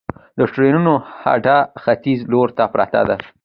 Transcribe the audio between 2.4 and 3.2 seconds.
ته پرته ده